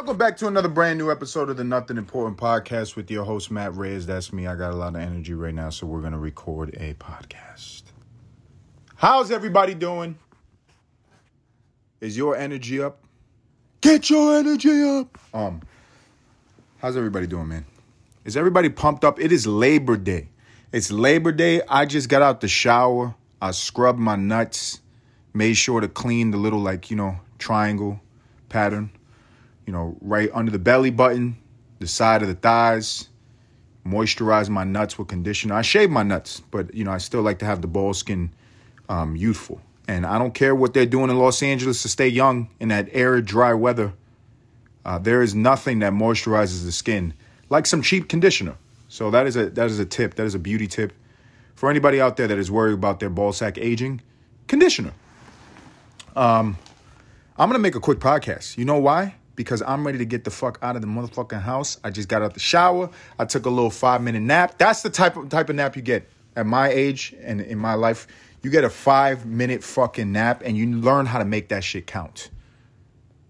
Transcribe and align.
Welcome 0.00 0.16
back 0.16 0.38
to 0.38 0.46
another 0.46 0.70
brand 0.70 0.98
new 0.98 1.10
episode 1.10 1.50
of 1.50 1.58
the 1.58 1.62
Nothing 1.62 1.98
Important 1.98 2.38
podcast 2.38 2.96
with 2.96 3.10
your 3.10 3.22
host, 3.22 3.50
Matt 3.50 3.76
Reyes. 3.76 4.06
That's 4.06 4.32
me. 4.32 4.46
I 4.46 4.54
got 4.54 4.70
a 4.70 4.74
lot 4.74 4.94
of 4.94 5.02
energy 5.02 5.34
right 5.34 5.52
now, 5.52 5.68
so 5.68 5.86
we're 5.86 6.00
going 6.00 6.14
to 6.14 6.18
record 6.18 6.74
a 6.80 6.94
podcast. 6.94 7.82
How's 8.94 9.30
everybody 9.30 9.74
doing? 9.74 10.16
Is 12.00 12.16
your 12.16 12.34
energy 12.34 12.80
up? 12.80 13.04
Get 13.82 14.08
your 14.08 14.38
energy 14.38 14.82
up. 14.82 15.18
Um, 15.34 15.60
how's 16.78 16.96
everybody 16.96 17.26
doing, 17.26 17.48
man? 17.48 17.66
Is 18.24 18.38
everybody 18.38 18.70
pumped 18.70 19.04
up? 19.04 19.20
It 19.20 19.32
is 19.32 19.46
Labor 19.46 19.98
Day. 19.98 20.30
It's 20.72 20.90
Labor 20.90 21.30
Day. 21.30 21.60
I 21.68 21.84
just 21.84 22.08
got 22.08 22.22
out 22.22 22.40
the 22.40 22.48
shower. 22.48 23.14
I 23.42 23.50
scrubbed 23.50 23.98
my 23.98 24.16
nuts, 24.16 24.80
made 25.34 25.58
sure 25.58 25.82
to 25.82 25.88
clean 25.88 26.30
the 26.30 26.38
little, 26.38 26.60
like, 26.60 26.90
you 26.90 26.96
know, 26.96 27.20
triangle 27.38 28.00
pattern 28.48 28.92
you 29.70 29.76
know, 29.76 29.96
right 30.00 30.28
under 30.34 30.50
the 30.50 30.58
belly 30.58 30.90
button, 30.90 31.36
the 31.78 31.86
side 31.86 32.22
of 32.22 32.28
the 32.28 32.34
thighs, 32.34 33.08
moisturize 33.86 34.48
my 34.48 34.64
nuts 34.64 34.98
with 34.98 35.06
conditioner. 35.06 35.54
I 35.54 35.62
shave 35.62 35.90
my 35.90 36.02
nuts, 36.02 36.40
but 36.40 36.74
you 36.74 36.82
know, 36.82 36.90
I 36.90 36.98
still 36.98 37.22
like 37.22 37.38
to 37.38 37.44
have 37.44 37.62
the 37.62 37.68
ball 37.68 37.94
skin 37.94 38.32
um, 38.88 39.14
youthful. 39.14 39.60
And 39.86 40.04
I 40.04 40.18
don't 40.18 40.34
care 40.34 40.56
what 40.56 40.74
they're 40.74 40.86
doing 40.86 41.08
in 41.08 41.16
Los 41.20 41.40
Angeles 41.40 41.82
to 41.82 41.88
stay 41.88 42.08
young 42.08 42.50
in 42.58 42.66
that 42.70 42.88
arid, 42.90 43.26
dry 43.26 43.54
weather. 43.54 43.92
Uh, 44.84 44.98
there 44.98 45.22
is 45.22 45.36
nothing 45.36 45.78
that 45.78 45.92
moisturizes 45.92 46.64
the 46.64 46.72
skin 46.72 47.14
like 47.48 47.64
some 47.64 47.80
cheap 47.80 48.08
conditioner. 48.08 48.56
So 48.88 49.12
that 49.12 49.28
is 49.28 49.36
a 49.36 49.50
that 49.50 49.66
is 49.66 49.78
a 49.78 49.86
tip. 49.86 50.16
That 50.16 50.26
is 50.26 50.34
a 50.34 50.40
beauty 50.40 50.66
tip 50.66 50.92
for 51.54 51.70
anybody 51.70 52.00
out 52.00 52.16
there 52.16 52.26
that 52.26 52.38
is 52.38 52.50
worried 52.50 52.74
about 52.74 52.98
their 52.98 53.08
ball 53.08 53.32
sack 53.32 53.56
aging. 53.56 54.00
Conditioner. 54.48 54.94
Um, 56.16 56.58
I'm 57.38 57.48
gonna 57.48 57.60
make 57.60 57.76
a 57.76 57.80
quick 57.80 58.00
podcast. 58.00 58.58
You 58.58 58.64
know 58.64 58.78
why? 58.78 59.14
Because 59.40 59.62
I'm 59.62 59.86
ready 59.86 59.96
to 59.96 60.04
get 60.04 60.24
the 60.24 60.30
fuck 60.30 60.58
out 60.60 60.76
of 60.76 60.82
the 60.82 60.86
motherfucking 60.86 61.40
house. 61.40 61.78
I 61.82 61.88
just 61.88 62.10
got 62.10 62.20
out 62.20 62.34
the 62.34 62.40
shower. 62.40 62.90
I 63.18 63.24
took 63.24 63.46
a 63.46 63.48
little 63.48 63.70
five 63.70 64.02
minute 64.02 64.20
nap. 64.20 64.58
That's 64.58 64.82
the 64.82 64.90
type 64.90 65.16
of 65.16 65.30
type 65.30 65.48
of 65.48 65.56
nap 65.56 65.76
you 65.76 65.82
get 65.82 66.06
at 66.36 66.44
my 66.44 66.68
age 66.68 67.14
and 67.22 67.40
in 67.40 67.56
my 67.56 67.72
life. 67.72 68.06
You 68.42 68.50
get 68.50 68.64
a 68.64 68.68
five 68.68 69.24
minute 69.24 69.64
fucking 69.64 70.12
nap 70.12 70.42
and 70.44 70.58
you 70.58 70.66
learn 70.66 71.06
how 71.06 71.20
to 71.20 71.24
make 71.24 71.48
that 71.48 71.64
shit 71.64 71.86
count. 71.86 72.28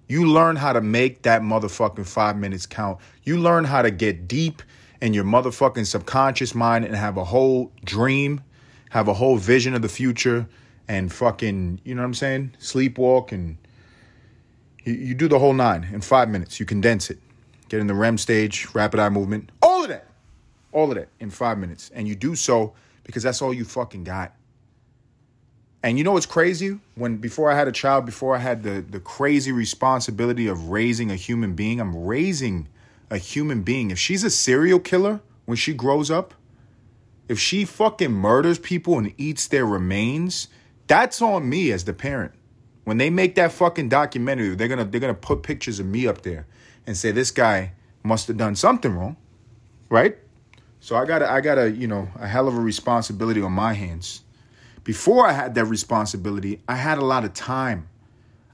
You 0.08 0.26
learn 0.26 0.56
how 0.56 0.72
to 0.72 0.80
make 0.80 1.22
that 1.22 1.42
motherfucking 1.42 2.08
five 2.08 2.36
minutes 2.36 2.66
count. 2.66 2.98
You 3.22 3.38
learn 3.38 3.64
how 3.64 3.82
to 3.82 3.92
get 3.92 4.26
deep 4.26 4.64
in 5.00 5.14
your 5.14 5.22
motherfucking 5.22 5.86
subconscious 5.86 6.56
mind 6.56 6.86
and 6.86 6.96
have 6.96 7.18
a 7.18 7.24
whole 7.24 7.70
dream, 7.84 8.40
have 8.90 9.06
a 9.06 9.14
whole 9.14 9.36
vision 9.36 9.74
of 9.74 9.82
the 9.82 9.88
future, 9.88 10.48
and 10.88 11.12
fucking, 11.12 11.80
you 11.84 11.94
know 11.94 12.02
what 12.02 12.06
I'm 12.06 12.14
saying? 12.14 12.56
Sleepwalk 12.58 13.30
and 13.30 13.58
you, 14.84 14.94
you 14.94 15.14
do 15.14 15.28
the 15.28 15.38
whole 15.38 15.52
nine 15.52 15.88
in 15.92 16.00
five 16.00 16.28
minutes. 16.28 16.60
You 16.60 16.66
condense 16.66 17.10
it. 17.10 17.18
Get 17.68 17.80
in 17.80 17.86
the 17.86 17.94
REM 17.94 18.18
stage, 18.18 18.66
rapid 18.74 19.00
eye 19.00 19.08
movement, 19.08 19.50
all 19.62 19.82
of 19.82 19.88
that. 19.88 20.06
All 20.72 20.90
of 20.90 20.96
that 20.96 21.08
in 21.18 21.30
five 21.30 21.58
minutes. 21.58 21.90
And 21.94 22.06
you 22.06 22.14
do 22.14 22.34
so 22.34 22.74
because 23.04 23.22
that's 23.22 23.42
all 23.42 23.52
you 23.52 23.64
fucking 23.64 24.04
got. 24.04 24.34
And 25.82 25.96
you 25.96 26.04
know 26.04 26.12
what's 26.12 26.26
crazy? 26.26 26.78
When 26.94 27.16
before 27.16 27.50
I 27.50 27.56
had 27.56 27.66
a 27.66 27.72
child, 27.72 28.04
before 28.04 28.36
I 28.36 28.38
had 28.38 28.62
the, 28.62 28.82
the 28.82 29.00
crazy 29.00 29.50
responsibility 29.50 30.46
of 30.46 30.68
raising 30.68 31.10
a 31.10 31.16
human 31.16 31.54
being, 31.54 31.80
I'm 31.80 32.04
raising 32.04 32.68
a 33.08 33.18
human 33.18 33.62
being. 33.62 33.90
If 33.90 33.98
she's 33.98 34.22
a 34.22 34.30
serial 34.30 34.78
killer 34.78 35.20
when 35.46 35.56
she 35.56 35.72
grows 35.72 36.10
up, 36.10 36.34
if 37.28 37.38
she 37.38 37.64
fucking 37.64 38.12
murders 38.12 38.58
people 38.58 38.98
and 38.98 39.14
eats 39.16 39.46
their 39.46 39.64
remains, 39.64 40.48
that's 40.86 41.22
on 41.22 41.48
me 41.48 41.72
as 41.72 41.84
the 41.84 41.92
parent. 41.92 42.32
When 42.90 42.98
they 42.98 43.08
make 43.08 43.36
that 43.36 43.52
fucking 43.52 43.88
documentary, 43.88 44.56
they're 44.56 44.66
gonna 44.66 44.84
they're 44.84 44.98
gonna 45.00 45.14
put 45.14 45.44
pictures 45.44 45.78
of 45.78 45.86
me 45.86 46.08
up 46.08 46.22
there 46.22 46.48
and 46.88 46.96
say 46.96 47.12
this 47.12 47.30
guy 47.30 47.70
must 48.02 48.26
have 48.26 48.36
done 48.36 48.56
something 48.56 48.92
wrong, 48.92 49.16
right? 49.88 50.18
So 50.80 50.96
I 50.96 51.04
got 51.04 51.22
I 51.22 51.40
got 51.40 51.56
a 51.56 51.70
you 51.70 51.86
know 51.86 52.08
a 52.18 52.26
hell 52.26 52.48
of 52.48 52.56
a 52.56 52.60
responsibility 52.60 53.42
on 53.42 53.52
my 53.52 53.74
hands. 53.74 54.22
Before 54.82 55.24
I 55.24 55.30
had 55.30 55.54
that 55.54 55.66
responsibility, 55.66 56.62
I 56.66 56.74
had 56.74 56.98
a 56.98 57.04
lot 57.04 57.24
of 57.24 57.32
time. 57.32 57.88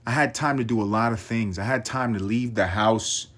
I 0.07 0.11
had 0.11 0.35
time 0.35 0.59
to 0.59 0.65
do 0.65 0.83
a 0.83 0.85
lot 0.85 1.15
of 1.15 1.21
things. 1.21 1.59
I 1.59 1.65
had 1.65 1.87
time 1.87 2.13
to 2.13 2.23
leave 2.23 2.57
the 2.57 2.67
house 2.67 3.29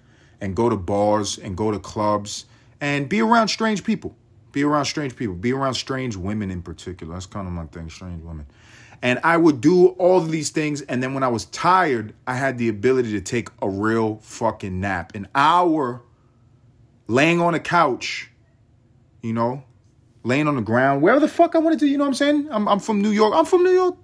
and 0.41 0.56
go 0.56 0.69
to 0.69 0.77
bars 0.77 1.39
and 1.39 1.56
go 1.56 1.71
to 1.71 1.78
clubs 1.78 2.47
and 2.81 3.09
be 3.09 3.21
around 3.23 3.47
strange 3.47 3.84
people. 3.84 4.17
Be 4.50 4.65
around 4.65 4.87
strange 4.87 5.15
people. 5.15 5.37
Be 5.37 5.53
around 5.53 5.75
strange 5.75 6.17
women 6.17 6.50
in 6.50 6.61
particular. 6.61 7.15
That's 7.15 7.27
kind 7.27 7.47
of 7.47 7.53
my 7.53 7.67
thing, 7.67 7.89
strange 7.89 8.25
women. 8.25 8.47
And 9.03 9.21
I 9.23 9.37
would 9.37 9.61
do 9.61 9.89
all 9.89 10.19
of 10.19 10.31
these 10.31 10.51
things. 10.51 10.83
And 10.83 11.03
then 11.03 11.15
when 11.15 11.23
I 11.23 11.29
was 11.29 11.45
tired, 11.47 12.15
I 12.27 12.35
had 12.35 12.59
the 12.59 12.69
ability 12.69 13.13
to 13.13 13.21
take 13.21 13.49
a 13.63 13.69
real 13.69 14.17
fucking 14.23 14.81
nap. 14.81 15.15
An 15.15 15.29
hour 15.35 16.03
laying 17.07 17.41
on 17.41 17.55
a 17.55 17.61
couch, 17.61 18.31
you 19.23 19.33
know, 19.33 19.63
laying 20.25 20.49
on 20.49 20.57
the 20.57 20.63
ground, 20.63 21.03
wherever 21.03 21.21
the 21.21 21.29
fuck 21.29 21.55
I 21.55 21.59
wanted 21.59 21.79
to, 21.81 21.87
you 21.87 21.97
know 21.97 22.05
what 22.05 22.09
I'm 22.09 22.15
saying? 22.15 22.49
I'm, 22.51 22.69
I'm 22.69 22.81
from 22.81 23.01
New 23.01 23.11
York. 23.11 23.35
I'm 23.35 23.45
from 23.45 23.63
New 23.63 23.73
York. 23.73 23.97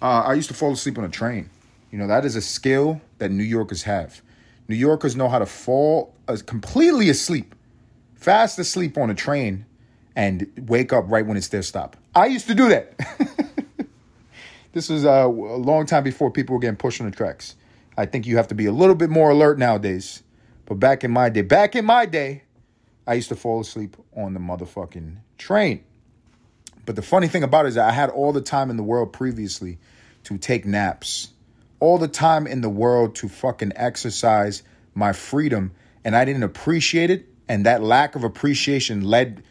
Uh, 0.00 0.22
I 0.26 0.34
used 0.34 0.48
to 0.48 0.54
fall 0.54 0.72
asleep 0.72 0.96
on 0.96 1.04
a 1.04 1.08
train. 1.08 1.50
You 1.90 1.98
know, 1.98 2.06
that 2.06 2.24
is 2.24 2.36
a 2.36 2.40
skill 2.40 3.00
that 3.18 3.30
New 3.30 3.42
Yorkers 3.42 3.82
have. 3.82 4.22
New 4.68 4.76
Yorkers 4.76 5.16
know 5.16 5.28
how 5.28 5.40
to 5.40 5.46
fall 5.46 6.14
completely 6.46 7.10
asleep, 7.10 7.54
fast 8.14 8.58
asleep 8.58 8.96
on 8.96 9.10
a 9.10 9.14
train, 9.14 9.66
and 10.14 10.46
wake 10.68 10.92
up 10.92 11.04
right 11.08 11.26
when 11.26 11.36
it's 11.36 11.48
their 11.48 11.62
stop. 11.62 11.96
I 12.14 12.26
used 12.26 12.46
to 12.46 12.54
do 12.54 12.68
that. 12.68 12.94
This 14.72 14.88
was 14.88 15.04
uh, 15.04 15.26
a 15.26 15.28
long 15.28 15.86
time 15.86 16.04
before 16.04 16.30
people 16.30 16.54
were 16.54 16.60
getting 16.60 16.76
pushed 16.76 17.00
on 17.00 17.10
the 17.10 17.16
tracks. 17.16 17.56
I 17.96 18.06
think 18.06 18.26
you 18.26 18.36
have 18.36 18.48
to 18.48 18.54
be 18.54 18.66
a 18.66 18.72
little 18.72 18.94
bit 18.94 19.10
more 19.10 19.30
alert 19.30 19.58
nowadays. 19.58 20.22
But 20.66 20.76
back 20.76 21.02
in 21.02 21.10
my 21.10 21.28
day, 21.28 21.42
back 21.42 21.74
in 21.74 21.84
my 21.84 22.06
day, 22.06 22.44
I 23.06 23.14
used 23.14 23.28
to 23.30 23.36
fall 23.36 23.60
asleep 23.60 23.96
on 24.16 24.34
the 24.34 24.40
motherfucking 24.40 25.16
train. 25.36 25.82
But 26.86 26.94
the 26.94 27.02
funny 27.02 27.26
thing 27.26 27.42
about 27.42 27.66
it 27.66 27.70
is 27.70 27.76
I 27.76 27.90
had 27.90 28.10
all 28.10 28.32
the 28.32 28.40
time 28.40 28.70
in 28.70 28.76
the 28.76 28.82
world 28.84 29.12
previously 29.12 29.78
to 30.24 30.38
take 30.38 30.64
naps. 30.64 31.30
All 31.80 31.98
the 31.98 32.08
time 32.08 32.46
in 32.46 32.60
the 32.60 32.68
world 32.68 33.16
to 33.16 33.28
fucking 33.28 33.72
exercise 33.74 34.62
my 34.94 35.12
freedom. 35.12 35.72
And 36.04 36.14
I 36.14 36.24
didn't 36.24 36.44
appreciate 36.44 37.10
it. 37.10 37.26
And 37.48 37.66
that 37.66 37.82
lack 37.82 38.14
of 38.14 38.22
appreciation 38.22 39.02
led 39.02 39.42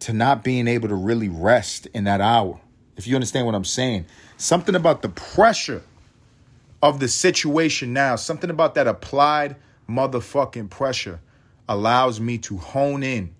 to 0.00 0.12
not 0.12 0.42
being 0.42 0.66
able 0.66 0.88
to 0.88 0.94
really 0.96 1.28
rest 1.28 1.86
in 1.94 2.04
that 2.04 2.20
hour. 2.20 2.60
If 2.96 3.06
you 3.06 3.14
understand 3.14 3.46
what 3.46 3.54
I'm 3.54 3.64
saying. 3.64 4.06
Something 4.36 4.74
about 4.74 5.02
the 5.02 5.08
pressure 5.08 5.82
of 6.82 7.00
the 7.00 7.08
situation 7.08 7.92
now, 7.92 8.16
something 8.16 8.50
about 8.50 8.74
that 8.74 8.86
applied 8.86 9.56
motherfucking 9.88 10.70
pressure 10.70 11.20
allows 11.68 12.20
me 12.20 12.38
to 12.38 12.56
hone 12.58 13.02
in 13.02 13.34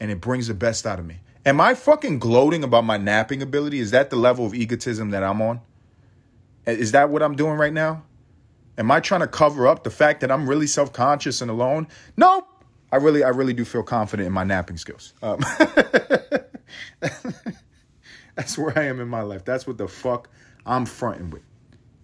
and 0.00 0.10
it 0.10 0.20
brings 0.20 0.48
the 0.48 0.54
best 0.54 0.86
out 0.86 0.98
of 0.98 1.06
me. 1.06 1.18
Am 1.46 1.60
I 1.60 1.74
fucking 1.74 2.18
gloating 2.18 2.64
about 2.64 2.84
my 2.84 2.96
napping 2.96 3.42
ability? 3.42 3.78
Is 3.78 3.90
that 3.90 4.10
the 4.10 4.16
level 4.16 4.46
of 4.46 4.54
egotism 4.54 5.10
that 5.10 5.22
I'm 5.22 5.42
on? 5.42 5.60
Is 6.66 6.92
that 6.92 7.10
what 7.10 7.22
I'm 7.22 7.36
doing 7.36 7.54
right 7.54 7.72
now? 7.72 8.02
Am 8.78 8.90
I 8.90 9.00
trying 9.00 9.20
to 9.20 9.26
cover 9.26 9.68
up 9.68 9.84
the 9.84 9.90
fact 9.90 10.20
that 10.22 10.30
I'm 10.30 10.48
really 10.48 10.66
self-conscious 10.66 11.40
and 11.42 11.50
alone? 11.50 11.86
Nope. 12.16 12.48
I 12.90 12.96
really, 12.96 13.22
I 13.24 13.28
really 13.28 13.52
do 13.52 13.64
feel 13.64 13.82
confident 13.82 14.26
in 14.26 14.32
my 14.32 14.44
napping 14.44 14.76
skills. 14.76 15.12
Um, 15.22 15.40
That's 18.36 18.58
where 18.58 18.76
I 18.76 18.84
am 18.84 19.00
in 19.00 19.08
my 19.08 19.22
life. 19.22 19.44
That's 19.44 19.66
what 19.66 19.78
the 19.78 19.86
fuck 19.86 20.28
I'm 20.66 20.86
fronting 20.86 21.30
with. 21.30 21.42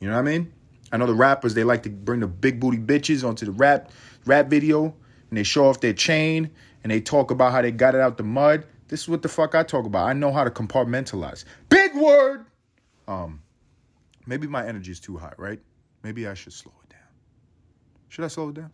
You 0.01 0.09
know 0.09 0.15
what 0.15 0.21
I 0.21 0.23
mean? 0.23 0.53
I 0.93 0.97
know 0.97 1.07
the 1.07 1.15
rappers 1.15 1.55
they 1.55 1.65
like 1.65 1.83
to 1.85 1.91
bring 1.91 2.21
the 2.21 2.27
big 2.27 2.61
booty 2.61 2.79
bitches 2.79 3.27
onto 3.27 3.47
the 3.47 3.53
rap 3.53 3.91
rap 4.27 4.49
video 4.49 4.95
and 5.29 5.39
they 5.39 5.43
show 5.43 5.69
off 5.69 5.81
their 5.81 5.93
chain 5.93 6.51
and 6.83 6.91
they 6.91 7.01
talk 7.01 7.31
about 7.31 7.53
how 7.53 7.63
they 7.63 7.71
got 7.71 7.95
it 7.95 8.01
out 8.01 8.17
the 8.17 8.23
mud. 8.23 8.65
This 8.89 9.03
is 9.03 9.09
what 9.09 9.23
the 9.23 9.29
fuck 9.29 9.55
I 9.55 9.63
talk 9.63 9.87
about. 9.87 10.09
I 10.09 10.13
know 10.13 10.33
how 10.33 10.45
to 10.45 10.51
compartmentalize. 10.51 11.45
Big 11.69 11.95
word. 11.95 12.45
Um 13.07 13.43
maybe 14.27 14.47
my 14.47 14.67
energy 14.67 14.93
is 14.93 15.01
too 15.01 15.17
high, 15.17 15.35
right? 15.37 15.61
Maybe 16.03 16.27
I 16.27 16.35
should 16.35 16.53
slow 16.53 16.73
it 16.85 16.91
down. 16.91 17.01
Should 18.09 18.25
I 18.25 18.29
slow 18.29 18.49
it 18.49 18.55
down? 18.55 18.71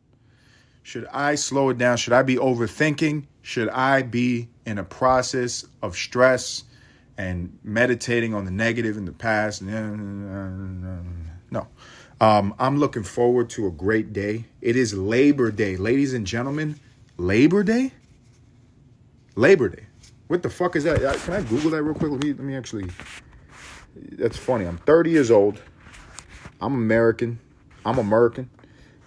Should 0.83 1.07
I 1.13 1.35
slow 1.35 1.71
it 1.71 1.79
down? 1.79 1.97
Should 1.97 2.13
I 2.13 2.23
be 2.23 2.37
overthinking? 2.37 3.25
Should 3.43 3.69
I 3.71 4.03
be 4.03 4.49
in 4.65 4.79
a 4.79 4.85
process 4.85 5.67
of 5.83 5.97
stress 5.97 6.63
and 7.19 7.59
meditating 7.63 8.35
on 8.35 8.45
the 8.45 8.51
negative 8.51 8.97
in 8.97 9.05
the 9.05 9.13
past. 9.13 9.63
No. 9.63 11.67
Um, 12.21 12.55
I'm 12.59 12.79
looking 12.79 13.03
forward 13.03 13.51
to 13.51 13.67
a 13.67 13.71
great 13.71 14.13
day. 14.13 14.47
It 14.63 14.77
is 14.77 14.95
Labor 14.95 15.51
Day. 15.51 15.77
Ladies 15.77 16.15
and 16.15 16.27
gentlemen, 16.27 16.81
Labor 17.19 17.63
Day? 17.63 17.93
Labor 19.35 19.69
Day. 19.69 19.85
What 20.29 20.43
the 20.43 20.51
fuck 20.51 20.77
is 20.77 20.85
that? 20.85 21.03
Uh, 21.03 21.17
can 21.19 21.35
I 21.35 21.43
Google 21.43 21.71
that 21.71 21.83
real 21.83 21.95
quick? 21.95 22.11
Let 22.11 22.25
me, 22.25 22.33
let 22.33 22.41
me 22.41 22.57
actually. 22.57 22.91
That's 24.13 24.37
funny. 24.37 24.67
I'm 24.67 24.79
30 24.79 25.11
years 25.11 25.31
old. 25.31 25.61
I'm 26.61 26.75
American. 26.75 27.39
I'm 27.85 27.99
American. 27.99 28.51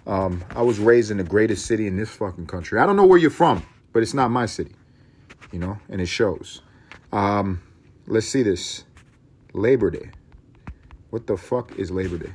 Um, 0.07 0.44
I 0.51 0.61
was 0.61 0.79
raised 0.79 1.11
in 1.11 1.17
the 1.17 1.23
greatest 1.23 1.65
city 1.65 1.88
in 1.88 1.97
this 1.97 2.09
fucking 2.09 2.47
country. 2.47 2.79
I 2.79 2.85
don't 2.85 2.95
know 2.95 3.06
where 3.06 3.17
you're 3.17 3.29
from, 3.29 3.65
but 3.91 4.01
it's 4.01 4.13
not 4.13 4.31
my 4.31 4.45
city, 4.45 4.73
you 5.51 5.59
know, 5.59 5.77
and 5.89 6.00
it 6.00 6.07
shows. 6.07 6.61
Um, 7.11 7.61
Let's 8.09 8.27
see 8.27 8.41
this. 8.41 8.85
Labor 9.53 9.91
Day. 9.91 10.09
What 11.11 11.27
the 11.27 11.38
fuck 11.38 11.77
is 11.77 11.91
Labor 11.91 12.17
Day? 12.17 12.31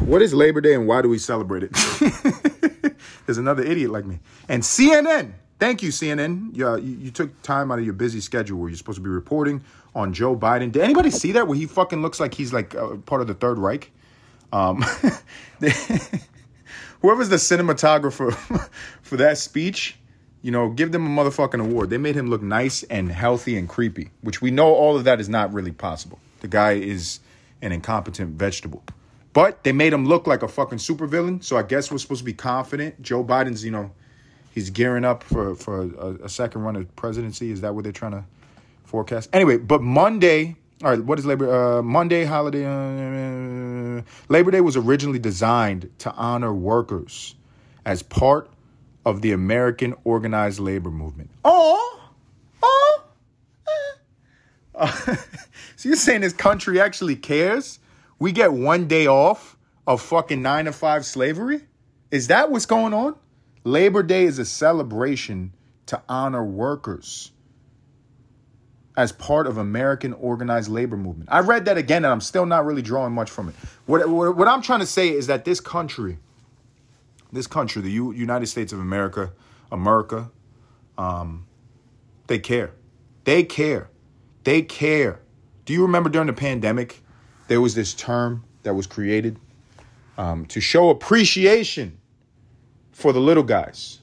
What 0.00 0.22
is 0.22 0.32
Labor 0.32 0.62
Day 0.62 0.72
and 0.72 0.86
why 0.86 1.02
do 1.02 1.10
we 1.10 1.18
celebrate 1.18 1.64
it? 1.64 1.72
There's 3.26 3.36
another 3.36 3.62
idiot 3.62 3.90
like 3.90 4.06
me. 4.06 4.20
And 4.48 4.62
CNN, 4.62 5.34
thank 5.60 5.82
you, 5.82 5.90
CNN. 5.90 6.52
Yeah, 6.54 6.76
you, 6.76 6.96
you 6.96 7.10
took 7.10 7.42
time 7.42 7.70
out 7.70 7.80
of 7.80 7.84
your 7.84 7.92
busy 7.92 8.22
schedule 8.22 8.58
where 8.58 8.70
you're 8.70 8.78
supposed 8.78 8.96
to 8.96 9.02
be 9.02 9.10
reporting 9.10 9.62
on 9.94 10.14
Joe 10.14 10.34
Biden. 10.34 10.72
Did 10.72 10.80
anybody 10.80 11.10
see 11.10 11.32
that 11.32 11.46
where 11.46 11.58
he 11.58 11.66
fucking 11.66 12.00
looks 12.00 12.18
like 12.18 12.32
he's 12.32 12.52
like 12.52 12.74
uh, 12.74 12.96
part 13.04 13.20
of 13.20 13.26
the 13.26 13.34
Third 13.34 13.58
Reich? 13.58 13.92
Um, 14.54 14.80
whoever's 17.02 17.28
the 17.28 17.36
cinematographer 17.36 18.32
for 19.02 19.18
that 19.18 19.36
speech, 19.36 19.98
you 20.42 20.50
know, 20.50 20.70
give 20.70 20.92
them 20.92 21.06
a 21.06 21.22
motherfucking 21.22 21.60
award. 21.60 21.90
They 21.90 21.98
made 21.98 22.16
him 22.16 22.28
look 22.28 22.42
nice 22.42 22.82
and 22.84 23.10
healthy 23.10 23.56
and 23.56 23.68
creepy, 23.68 24.10
which 24.20 24.42
we 24.42 24.50
know 24.50 24.74
all 24.74 24.96
of 24.96 25.04
that 25.04 25.20
is 25.20 25.28
not 25.28 25.52
really 25.52 25.72
possible. 25.72 26.18
The 26.40 26.48
guy 26.48 26.72
is 26.72 27.20
an 27.62 27.70
incompetent 27.72 28.30
vegetable. 28.30 28.82
But 29.32 29.64
they 29.64 29.72
made 29.72 29.92
him 29.92 30.04
look 30.04 30.26
like 30.26 30.42
a 30.42 30.48
fucking 30.48 30.78
supervillain. 30.78 31.42
So 31.42 31.56
I 31.56 31.62
guess 31.62 31.90
we're 31.90 31.98
supposed 31.98 32.18
to 32.18 32.24
be 32.24 32.34
confident. 32.34 33.00
Joe 33.00 33.24
Biden's, 33.24 33.64
you 33.64 33.70
know, 33.70 33.92
he's 34.50 34.68
gearing 34.70 35.04
up 35.04 35.22
for 35.22 35.54
for 35.54 35.82
a, 35.82 36.24
a 36.24 36.28
second 36.28 36.62
run 36.62 36.76
of 36.76 36.94
presidency. 36.96 37.50
Is 37.50 37.62
that 37.62 37.74
what 37.74 37.84
they're 37.84 37.92
trying 37.92 38.12
to 38.12 38.24
forecast? 38.84 39.30
Anyway, 39.32 39.56
but 39.56 39.80
Monday, 39.80 40.56
all 40.82 40.90
right, 40.90 41.02
what 41.02 41.18
is 41.18 41.24
Labor 41.24 41.78
uh, 41.78 41.82
Monday 41.82 42.24
holiday? 42.24 42.66
Uh, 42.66 44.02
Labor 44.28 44.50
Day 44.50 44.60
was 44.60 44.76
originally 44.76 45.18
designed 45.18 45.90
to 46.00 46.12
honor 46.12 46.52
workers 46.52 47.34
as 47.86 48.02
part 48.02 48.50
of 49.04 49.22
the 49.22 49.32
American 49.32 49.94
organized 50.04 50.60
labor 50.60 50.90
movement. 50.90 51.30
Oh, 51.44 52.00
oh. 52.62 53.04
Uh, 54.74 54.86
so 55.76 55.88
you're 55.88 55.96
saying 55.96 56.20
this 56.20 56.32
country 56.32 56.80
actually 56.80 57.16
cares? 57.16 57.78
we 58.22 58.30
get 58.30 58.52
one 58.52 58.86
day 58.86 59.08
off 59.08 59.56
of 59.84 60.00
fucking 60.00 60.40
nine 60.40 60.66
to 60.66 60.72
five 60.72 61.04
slavery? 61.04 61.60
Is 62.12 62.28
that 62.28 62.52
what's 62.52 62.66
going 62.66 62.94
on? 62.94 63.16
Labor 63.64 64.04
Day 64.04 64.22
is 64.26 64.38
a 64.38 64.44
celebration 64.44 65.52
to 65.86 66.00
honor 66.08 66.44
workers 66.44 67.32
as 68.96 69.10
part 69.10 69.48
of 69.48 69.58
American 69.58 70.12
organized 70.12 70.70
labor 70.70 70.96
movement. 70.96 71.30
I 71.32 71.40
read 71.40 71.64
that 71.64 71.76
again 71.78 72.04
and 72.04 72.12
I'm 72.12 72.20
still 72.20 72.46
not 72.46 72.64
really 72.64 72.80
drawing 72.80 73.12
much 73.12 73.28
from 73.28 73.48
it. 73.48 73.56
What, 73.86 74.08
what, 74.08 74.36
what 74.36 74.46
I'm 74.46 74.62
trying 74.62 74.80
to 74.80 74.86
say 74.86 75.08
is 75.08 75.26
that 75.26 75.44
this 75.44 75.58
country, 75.58 76.18
this 77.32 77.46
country, 77.46 77.82
the 77.82 77.90
U, 77.90 78.12
United 78.12 78.46
States 78.46 78.72
of 78.72 78.80
America, 78.80 79.32
America, 79.70 80.30
um, 80.98 81.46
they 82.26 82.38
care. 82.38 82.72
They 83.24 83.42
care. 83.42 83.88
They 84.44 84.62
care. 84.62 85.20
Do 85.64 85.72
you 85.72 85.82
remember 85.82 86.10
during 86.10 86.26
the 86.26 86.32
pandemic 86.32 87.02
there 87.48 87.60
was 87.60 87.74
this 87.74 87.94
term 87.94 88.44
that 88.62 88.74
was 88.74 88.86
created 88.86 89.38
um, 90.18 90.46
to 90.46 90.60
show 90.60 90.90
appreciation 90.90 91.98
for 92.92 93.12
the 93.12 93.20
little 93.20 93.42
guys, 93.42 93.98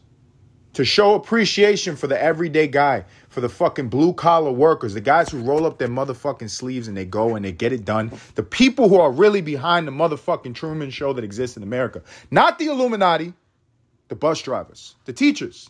to 0.74 0.86
show 0.86 1.16
appreciation 1.16 1.95
for 1.95 2.07
the 2.07 2.21
everyday 2.21 2.68
guy, 2.68 3.06
for 3.30 3.42
the 3.42 3.50
fucking 3.50 3.89
blue 3.89 4.13
collar 4.13 4.51
workers, 4.51 4.94
the 4.94 5.01
guys 5.01 5.30
who 5.30 5.39
roll 5.39 5.66
up 5.66 5.77
their 5.77 5.88
motherfucking 5.88 6.50
sleeves 6.50 6.88
and 6.88 6.95
they 6.95 7.06
go 7.06 7.36
and 7.36 7.44
they 7.44 7.51
get 7.51 7.74
it 7.74 7.86
done, 7.86 8.12
the 8.36 8.44
people 8.44 8.89
who 8.89 9.00
are 9.00 9.12
really 9.12 9.42
behind 9.42 9.88
the 9.88 9.92
motherfucking 9.92 10.56
Truman 10.56 10.89
show 10.89 11.13
that 11.13 11.24
exists 11.24 11.57
in 11.57 11.63
America, 11.63 12.01
not 12.31 12.60
the 12.60 12.68
Illuminati, 12.68 13.33
the 14.07 14.16
bus 14.16 14.42
drivers, 14.42 14.95
the 15.06 15.13
teachers, 15.13 15.69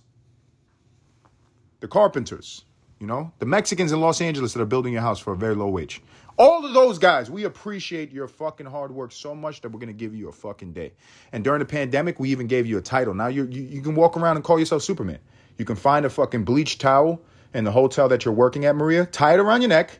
the 1.80 1.88
carpenters, 1.88 2.63
you 3.00 3.07
know, 3.07 3.31
the 3.40 3.46
Mexicans 3.46 3.92
in 3.92 4.01
Los 4.01 4.22
Angeles 4.22 4.54
that 4.54 4.62
are 4.62 4.66
building 4.66 4.94
your 4.94 5.01
house 5.01 5.19
for 5.19 5.34
a 5.34 5.38
very 5.38 5.56
low 5.56 5.69
wage. 5.69 6.01
All 6.38 6.66
of 6.66 6.74
those 6.74 7.00
guys, 7.00 7.30
we 7.30 7.44
appreciate 7.46 8.12
your 8.12 8.28
fucking 8.28 8.66
hard 8.66 8.92
work 8.92 9.12
so 9.12 9.34
much 9.36 9.62
that 9.62 9.69
we're 9.69 9.80
gonna 9.80 9.94
give 9.94 10.16
you 10.16 10.30
a 10.30 10.31
fucking 10.31 10.74
day. 10.74 10.94
And 11.31 11.44
during 11.44 11.60
the 11.60 11.66
pandemic, 11.66 12.19
we 12.19 12.30
even 12.30 12.48
gave 12.48 12.66
you 12.66 12.78
a 12.78 12.81
title. 12.81 13.13
Now 13.13 13.28
you 13.28 13.46
you 13.46 13.81
can 13.81 13.96
walk 13.96 14.18
around 14.18 14.36
and 14.38 14.44
call 14.44 14.60
yourself 14.60 14.84
Superman. 14.84 15.19
You 15.57 15.66
can 15.66 15.75
find 15.75 16.06
a 16.06 16.10
fucking 16.10 16.44
bleach 16.46 16.78
towel 16.78 17.22
in 17.54 17.63
the 17.63 17.72
hotel 17.72 18.07
that 18.10 18.25
you're 18.25 18.34
working 18.34 18.66
at, 18.66 18.75
Maria. 18.75 19.06
Tie 19.06 19.34
it 19.34 19.40
around 19.40 19.62
your 19.62 19.69
neck, 19.69 20.00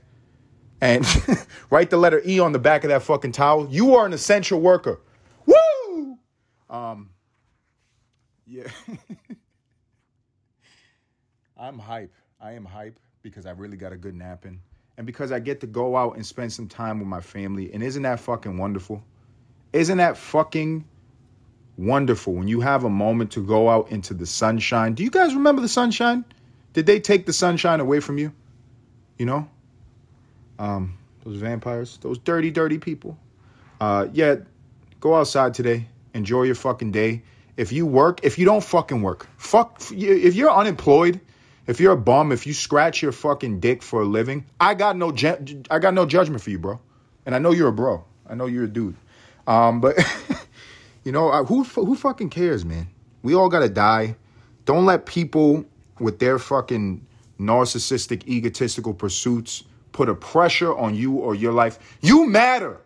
and 0.82 1.06
write 1.70 1.90
the 1.90 1.98
letter 1.98 2.22
E 2.26 2.40
on 2.40 2.52
the 2.52 2.60
back 2.60 2.84
of 2.84 2.90
that 2.90 3.04
fucking 3.04 3.32
towel. 3.34 3.68
You 3.70 3.96
are 3.96 4.06
an 4.06 4.14
essential 4.14 4.62
worker. 4.62 5.02
Woo! 5.46 6.18
Um, 6.70 7.10
yeah. 8.46 8.68
I'm 11.58 11.78
hype. 11.80 12.14
I 12.42 12.54
am 12.54 12.64
hype 12.64 12.98
because 13.22 13.46
I 13.46 13.52
really 13.52 13.76
got 13.76 13.92
a 13.92 13.98
good 13.98 14.16
nap 14.16 14.46
in 14.46 14.62
and 14.98 15.06
because 15.06 15.34
I 15.34 15.40
get 15.40 15.60
to 15.60 15.68
go 15.68 15.98
out 15.98 16.16
and 16.16 16.26
spend 16.26 16.54
some 16.54 16.70
time 16.70 17.00
with 17.00 17.08
my 17.08 17.20
family. 17.20 17.74
And 17.74 17.84
isn't 17.84 18.04
that 18.04 18.22
fucking 18.22 18.58
wonderful? 18.58 19.04
Isn't 19.74 19.98
that 19.98 20.16
fucking 20.16 20.86
wonderful 21.78 22.34
when 22.34 22.48
you 22.48 22.62
have 22.62 22.86
a 22.86 22.90
moment 22.90 23.32
to 23.32 23.46
go 23.46 23.70
out 23.70 23.92
into 23.92 24.14
the 24.14 24.26
sunshine? 24.26 24.94
Do 24.94 25.04
you 25.04 25.10
guys 25.10 25.36
remember 25.36 25.62
the 25.62 25.68
sunshine? 25.68 26.24
Did 26.72 26.86
they 26.86 27.02
take 27.02 27.26
the 27.26 27.34
sunshine 27.34 27.82
away 27.82 28.00
from 28.00 28.18
you? 28.18 28.32
You 29.18 29.26
know? 29.26 29.50
Um, 30.60 30.98
those 31.26 31.38
vampires, 31.38 31.98
those 32.02 32.20
dirty, 32.20 32.52
dirty 32.52 32.78
people. 32.78 33.18
Uh, 33.82 34.08
yeah, 34.14 34.36
go 35.02 35.14
outside 35.14 35.54
today. 35.54 35.90
Enjoy 36.14 36.44
your 36.44 36.56
fucking 36.56 36.94
day. 36.94 37.24
If 37.58 37.74
you 37.74 37.86
work, 37.86 38.22
if 38.24 38.40
you 38.40 38.46
don't 38.46 38.64
fucking 38.64 39.02
work, 39.02 39.28
fuck, 39.36 39.82
if 39.92 40.36
you're 40.36 40.52
unemployed, 40.52 41.20
if 41.70 41.80
you're 41.80 41.94
a 41.94 41.98
bum, 41.98 42.32
if 42.32 42.48
you 42.48 42.54
scratch 42.56 43.04
your 43.04 43.12
fucking 43.12 43.60
dick 43.60 43.84
for 43.84 44.02
a 44.02 44.06
living, 44.06 44.44
I 44.60 44.74
got 44.74 44.98
no 44.98 45.12
ju- 45.12 45.62
I 45.70 45.78
got 45.78 45.94
no 45.94 46.08
judgment 46.08 46.42
for 46.42 46.50
you, 46.50 46.58
bro. 46.58 46.80
And 47.28 47.36
I 47.36 47.38
know 47.38 47.52
you're 47.52 47.68
a 47.68 47.72
bro. 47.72 48.04
I 48.28 48.34
know 48.34 48.48
you're 48.48 48.64
a 48.64 48.68
dude. 48.68 48.96
Um, 49.46 49.80
but 49.80 49.96
you 51.04 51.12
know, 51.12 51.46
who 51.46 51.64
who 51.64 51.96
fucking 51.96 52.32
cares, 52.32 52.66
man? 52.66 52.88
We 53.22 53.36
all 53.36 53.50
gotta 53.50 53.70
die. 53.70 54.16
Don't 54.66 54.88
let 54.88 55.06
people 55.06 55.64
with 56.00 56.18
their 56.18 56.40
fucking 56.40 57.06
narcissistic, 57.40 58.26
egotistical 58.26 58.96
pursuits 58.96 59.64
put 59.92 60.10
a 60.10 60.16
pressure 60.16 60.76
on 60.76 60.96
you 60.96 61.18
or 61.18 61.36
your 61.36 61.54
life. 61.54 61.78
You 62.02 62.28
matter. 62.28 62.82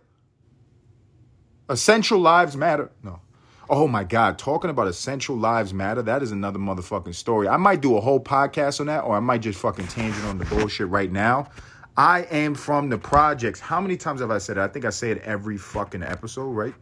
Essential 1.69 2.19
lives 2.19 2.57
matter. 2.57 2.91
No. 3.01 3.21
Oh 3.69 3.87
my 3.87 4.03
God, 4.03 4.37
talking 4.37 4.69
about 4.69 4.87
essential 4.87 5.37
lives 5.37 5.73
matter, 5.73 6.01
that 6.01 6.21
is 6.21 6.33
another 6.33 6.59
motherfucking 6.59 7.15
story. 7.15 7.47
I 7.47 7.55
might 7.55 7.79
do 7.79 7.95
a 7.95 8.01
whole 8.01 8.19
podcast 8.19 8.81
on 8.81 8.87
that, 8.87 9.05
or 9.05 9.15
I 9.15 9.21
might 9.21 9.41
just 9.41 9.57
fucking 9.59 9.87
tangent 9.87 10.25
on 10.25 10.37
the 10.37 10.45
bullshit 10.45 10.89
right 10.89 11.09
now. 11.09 11.47
I 11.95 12.23
am 12.23 12.55
from 12.55 12.89
the 12.89 12.97
projects. 12.97 13.61
How 13.61 13.79
many 13.79 13.95
times 13.95 14.19
have 14.19 14.31
I 14.31 14.39
said 14.39 14.57
it? 14.57 14.61
I 14.61 14.67
think 14.67 14.83
I 14.83 14.89
say 14.89 15.11
it 15.11 15.19
every 15.19 15.57
fucking 15.57 16.03
episode, 16.03 16.49
right? 16.49 16.73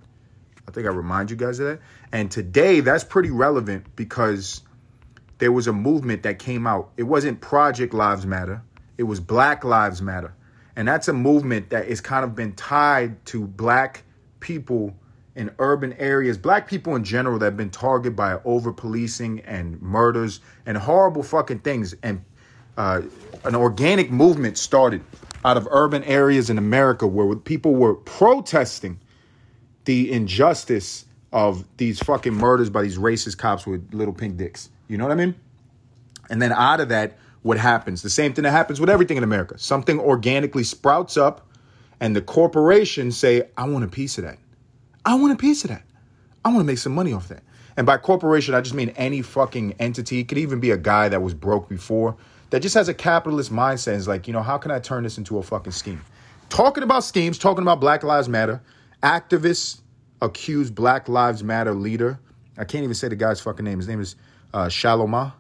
I 0.68 0.72
think 0.72 0.88
I 0.88 0.90
remind 0.90 1.30
you 1.30 1.36
guys 1.36 1.60
of 1.60 1.68
that. 1.68 1.80
And 2.12 2.32
today, 2.32 2.80
that's 2.80 3.04
pretty 3.04 3.30
relevant 3.30 3.96
because 3.96 4.62
there 5.38 5.52
was 5.52 5.68
a 5.68 5.74
movement 5.74 6.24
that 6.24 6.40
came 6.40 6.66
out. 6.66 6.92
It 6.98 7.04
wasn't 7.04 7.42
Project 7.42 7.94
Lives 7.94 8.26
Matter, 8.26 8.64
it 8.98 9.04
was 9.04 9.20
Black 9.20 9.64
Lives 9.64 10.02
Matter. 10.02 10.34
And 10.76 10.88
that's 10.88 11.10
a 11.10 11.14
movement 11.14 11.70
that 11.72 11.90
has 11.90 12.02
kind 12.02 12.24
of 12.24 12.34
been 12.36 12.54
tied 12.54 13.24
to 13.28 13.46
black 13.46 14.04
people 14.40 14.96
in 15.42 15.50
urban 15.58 15.94
areas, 15.94 16.38
black 16.38 16.68
people 16.68 16.96
in 16.96 17.04
general 17.04 17.40
that 17.40 17.46
have 17.46 17.58
been 17.58 17.72
targeted 17.72 18.16
by 18.16 18.40
over 18.46 18.72
policing 18.72 19.40
and 19.40 19.82
murders 19.82 20.40
and 20.68 20.78
horrible 20.78 21.24
fucking 21.24 21.60
things. 21.60 21.96
And 22.04 22.24
uh, 22.78 23.02
an 23.44 23.56
organic 23.56 24.12
movement 24.12 24.60
started 24.60 25.02
out 25.44 25.58
of 25.58 25.68
urban 25.72 26.04
areas 26.04 26.52
in 26.52 26.60
America 26.60 27.08
where 27.08 27.36
people 27.36 27.74
were 27.74 27.96
protesting 27.96 29.00
the 29.86 30.12
injustice 30.12 31.06
of 31.34 31.66
these 31.78 32.00
fucking 32.00 32.36
murders 32.36 32.70
by 32.70 32.84
these 32.84 33.00
racist 33.00 33.40
cops 33.40 33.66
with 33.66 33.96
little 33.96 34.14
pink 34.14 34.38
dicks. 34.38 34.70
You 34.88 35.00
know 35.00 35.06
what 35.06 35.12
I 35.12 35.16
mean? 35.16 35.34
And 36.30 36.40
then 36.40 36.52
out 36.52 36.82
of 36.82 36.90
that, 36.90 37.18
what 37.42 37.58
happens? 37.58 38.04
The 38.04 38.12
same 38.12 38.36
thing 38.36 38.44
that 38.44 38.52
happens 38.52 38.80
with 38.80 38.92
everything 38.92 39.18
in 39.18 39.24
America. 39.24 39.58
Something 39.58 40.00
organically 40.00 40.64
sprouts 40.64 41.18
up, 41.18 41.48
and 42.00 42.16
the 42.16 42.22
corporations 42.22 43.18
say, 43.18 43.50
I 43.58 43.68
want 43.68 43.84
a 43.84 43.88
piece 43.88 44.20
of 44.20 44.26
that. 44.26 44.38
I 45.06 45.16
want 45.16 45.34
a 45.34 45.36
piece 45.36 45.64
of 45.64 45.70
that. 45.70 45.84
I 46.44 46.50
want 46.50 46.60
to 46.60 46.66
make 46.66 46.78
some 46.78 46.94
money 46.94 47.14
off 47.14 47.28
that. 47.30 47.44
And 47.78 47.86
by 47.86 47.98
corporation, 47.98 48.54
I 48.54 48.62
just 48.62 48.76
mean 48.76 48.90
any 48.90 49.22
fucking 49.22 49.76
entity. 49.80 50.20
It 50.20 50.28
could 50.28 50.38
even 50.38 50.60
be 50.60 50.72
a 50.72 50.78
guy 50.78 51.10
that 51.10 51.22
was 51.22 51.34
broke 51.34 51.70
before 51.70 52.18
that 52.50 52.62
just 52.62 52.76
has 52.76 52.90
a 52.90 52.94
capitalist 52.94 53.52
mindset. 53.52 53.96
Is 53.96 54.08
like, 54.08 54.28
you 54.28 54.34
know, 54.34 54.42
how 54.42 54.58
can 54.58 54.72
I 54.72 54.80
turn 54.80 55.04
this 55.04 55.18
into 55.18 55.38
a 55.38 55.44
fucking 55.44 55.72
scheme? 55.72 56.02
Talking 56.50 56.84
about 56.84 57.04
schemes, 57.04 57.38
talking 57.38 57.62
about 57.62 57.80
Black 57.80 58.04
Lives 58.04 58.28
Matter. 58.28 58.62
Activists 59.02 59.82
accuse 60.22 60.70
Black 60.70 61.08
Lives 61.08 61.44
Matter 61.44 61.74
leader. 61.74 62.20
I 62.58 62.66
can't 62.66 62.84
even 62.84 62.94
say 62.94 63.08
the 63.08 63.16
guy's 63.16 63.40
fucking 63.40 63.64
name. 63.64 63.78
His 63.80 63.88
name 63.88 64.02
is 64.02 64.16
uh, 64.54 64.68
Shalom. 64.70 65.32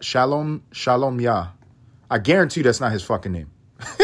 Shalom 0.00 0.62
Shalom 0.70 1.20
Yah. 1.20 1.48
I 2.10 2.18
guarantee 2.18 2.62
that's 2.62 2.80
not 2.80 2.92
his 2.92 3.02
fucking 3.02 3.32
name. 3.32 3.50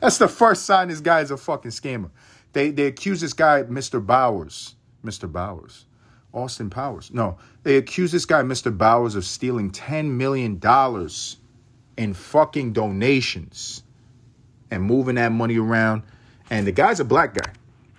that's 0.00 0.18
the 0.18 0.28
first 0.28 0.64
sign 0.64 0.88
this 0.88 1.00
guy 1.00 1.20
is 1.20 1.30
a 1.30 1.36
fucking 1.36 1.72
scammer. 1.72 2.10
They 2.52 2.70
they 2.70 2.86
accuse 2.86 3.20
this 3.20 3.32
guy, 3.32 3.62
Mr. 3.64 4.04
Bowers, 4.04 4.74
Mr. 5.04 5.30
Bowers, 5.30 5.86
Austin 6.32 6.70
Powers. 6.70 7.10
No, 7.12 7.38
they 7.62 7.76
accuse 7.76 8.12
this 8.12 8.26
guy, 8.26 8.42
Mr. 8.42 8.76
Bowers, 8.76 9.14
of 9.14 9.24
stealing 9.24 9.70
ten 9.70 10.16
million 10.16 10.58
dollars 10.58 11.36
in 11.96 12.14
fucking 12.14 12.72
donations 12.72 13.82
and 14.70 14.82
moving 14.82 15.16
that 15.16 15.32
money 15.32 15.58
around. 15.58 16.02
And 16.48 16.66
the 16.66 16.72
guy's 16.72 17.00
a 17.00 17.04
black 17.04 17.34
guy. 17.34 17.52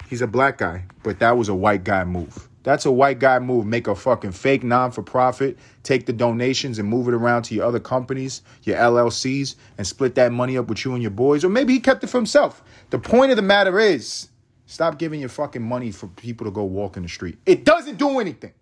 He's 0.10 0.22
a 0.22 0.27
black 0.27 0.58
guy, 0.58 0.84
but 1.03 1.20
that 1.20 1.38
was 1.38 1.48
a 1.48 1.55
white 1.55 1.84
guy 1.84 2.03
move. 2.03 2.50
That's 2.63 2.86
a 2.86 2.91
white 2.91 3.20
guy 3.20 3.39
move. 3.39 3.65
Make 3.65 3.88
a 3.88 3.96
fucking 3.96 4.34
fake 4.34 4.63
non 4.63 4.91
for 4.91 5.01
profit, 5.01 5.58
take 5.84 6.05
the 6.05 6.13
donations 6.13 6.77
and 6.79 6.88
move 6.88 7.08
it 7.08 7.13
around 7.13 7.43
to 7.43 7.55
your 7.55 7.65
other 7.65 7.79
companies, 7.79 8.41
your 8.63 8.77
LLCs, 8.77 9.55
and 9.77 9.88
split 9.88 10.15
that 10.15 10.31
money 10.31 10.58
up 10.58 10.67
with 10.67 10.86
you 10.86 10.93
and 10.93 11.01
your 11.01 11.12
boys. 11.12 11.43
Or 11.43 11.50
maybe 11.50 11.74
he 11.74 11.79
kept 11.79 12.03
it 12.03 12.08
for 12.08 12.17
himself. 12.17 12.62
The 12.89 13.00
point 13.00 13.31
of 13.31 13.38
the 13.38 13.41
matter 13.41 13.79
is 13.79 14.29
Stop 14.71 14.97
giving 14.97 15.19
your 15.19 15.27
fucking 15.27 15.61
money 15.61 15.91
for 15.91 16.07
people 16.07 16.45
to 16.45 16.51
go 16.51 16.63
walk 16.63 16.95
in 16.95 17.03
the 17.03 17.09
street. 17.09 17.37
It 17.45 17.65
doesn't 17.65 17.97
do 17.97 18.21
anything. 18.21 18.53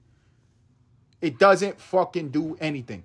It 1.22 1.38
doesn't 1.38 1.80
fucking 1.80 2.30
do 2.30 2.58
anything. 2.60 3.04